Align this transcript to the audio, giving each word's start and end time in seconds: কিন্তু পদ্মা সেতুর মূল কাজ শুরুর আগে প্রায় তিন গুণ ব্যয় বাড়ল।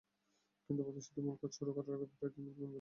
কিন্তু 0.65 0.81
পদ্মা 0.85 1.01
সেতুর 1.01 1.23
মূল 1.25 1.37
কাজ 1.41 1.51
শুরুর 1.57 1.75
আগে 1.95 2.05
প্রায় 2.11 2.31
তিন 2.33 2.45
গুণ 2.47 2.53
ব্যয় 2.53 2.59
বাড়ল। 2.59 2.69